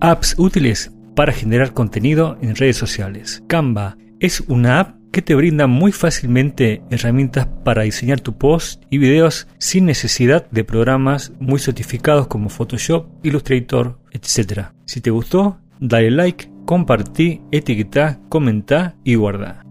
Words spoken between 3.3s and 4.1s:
Canva